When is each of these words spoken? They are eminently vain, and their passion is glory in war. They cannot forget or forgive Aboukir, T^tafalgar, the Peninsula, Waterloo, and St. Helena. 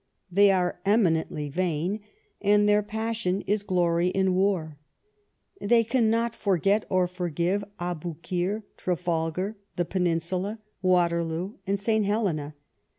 They 0.31 0.49
are 0.49 0.79
eminently 0.83 1.47
vain, 1.47 1.99
and 2.41 2.67
their 2.67 2.81
passion 2.81 3.41
is 3.45 3.61
glory 3.61 4.07
in 4.07 4.33
war. 4.33 4.79
They 5.61 5.83
cannot 5.83 6.33
forget 6.33 6.87
or 6.89 7.05
forgive 7.07 7.63
Aboukir, 7.79 8.63
T^tafalgar, 8.79 9.53
the 9.75 9.85
Peninsula, 9.85 10.57
Waterloo, 10.81 11.57
and 11.67 11.79
St. 11.79 12.03
Helena. 12.03 12.55